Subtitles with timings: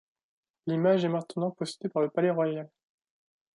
[0.65, 2.67] L'image est maintenant possédée par le Palais Royal.